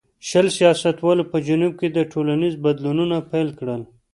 [0.27, 3.81] شل سیاستوالو په جنوب کې ټولنیز بدلونونه پیل کړل.